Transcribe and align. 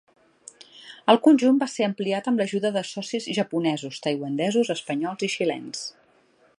El 1.13 1.19
conjunt 1.27 1.59
va 1.63 1.67
ser 1.73 1.85
ampliat 1.87 2.29
amb 2.31 2.41
l'ajuda 2.43 2.73
de 2.79 2.83
socis 2.95 3.29
japonesos, 3.41 4.01
taiwanesos, 4.07 4.73
espanyols 4.79 5.29
i 5.31 5.35
xilens. 5.37 5.87